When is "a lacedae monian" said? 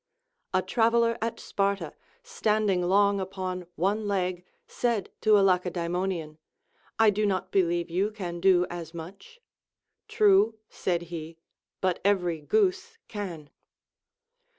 5.37-6.37